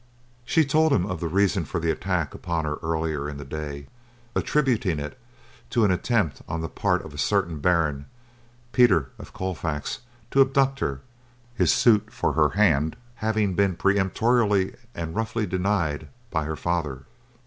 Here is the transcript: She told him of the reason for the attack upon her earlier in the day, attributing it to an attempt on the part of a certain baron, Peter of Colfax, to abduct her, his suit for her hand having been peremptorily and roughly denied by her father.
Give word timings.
She 0.45 0.65
told 0.65 0.91
him 0.91 1.05
of 1.05 1.19
the 1.19 1.27
reason 1.27 1.63
for 1.63 1.79
the 1.79 1.91
attack 1.91 2.33
upon 2.33 2.65
her 2.65 2.79
earlier 2.81 3.29
in 3.29 3.37
the 3.37 3.45
day, 3.45 3.85
attributing 4.35 4.97
it 4.97 5.15
to 5.69 5.85
an 5.85 5.91
attempt 5.91 6.41
on 6.49 6.61
the 6.61 6.67
part 6.69 7.05
of 7.05 7.13
a 7.13 7.19
certain 7.19 7.59
baron, 7.59 8.07
Peter 8.71 9.11
of 9.19 9.31
Colfax, 9.31 9.99
to 10.31 10.41
abduct 10.41 10.79
her, 10.79 11.01
his 11.53 11.71
suit 11.71 12.11
for 12.11 12.33
her 12.33 12.49
hand 12.57 12.95
having 13.17 13.53
been 13.53 13.75
peremptorily 13.75 14.75
and 14.95 15.15
roughly 15.15 15.45
denied 15.45 16.07
by 16.31 16.45
her 16.45 16.55
father. 16.55 17.03